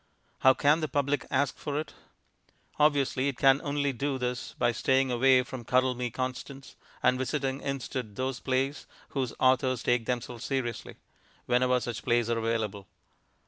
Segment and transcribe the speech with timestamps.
[0.39, 1.93] How can the public ask for it?
[2.79, 7.61] Obviously it can only do this by staying away from Cuddle Me, Constance, and visiting
[7.61, 10.95] instead those plays whose authors take themselves seriously,
[11.45, 12.87] whenever such plays are available.